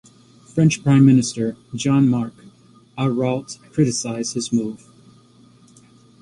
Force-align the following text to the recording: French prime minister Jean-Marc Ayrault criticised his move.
French 0.55 0.81
prime 0.81 1.05
minister 1.05 1.55
Jean-Marc 1.75 2.33
Ayrault 2.97 3.59
criticised 3.71 4.33
his 4.33 4.51
move. 4.51 4.89